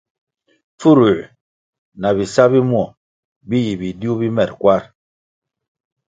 [0.77, 1.19] Pfurųer
[2.01, 2.85] na bisa bi muo
[3.47, 4.83] bi yi bidiuh bi mer kwar.